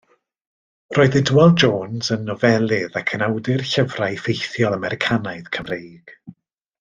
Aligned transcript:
Roedd 0.97 1.17
Idwal 1.19 1.51
Jones 1.63 2.09
yn 2.15 2.25
nofelydd 2.29 2.97
ac 3.03 3.15
yn 3.19 3.25
awdur 3.29 3.65
llyfrau 3.75 4.17
ffeithiol 4.23 4.77
Americanaidd 4.81 5.53
Cymreig. 5.59 6.17